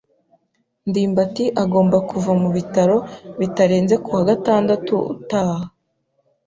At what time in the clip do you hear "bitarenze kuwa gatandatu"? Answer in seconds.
3.39-4.95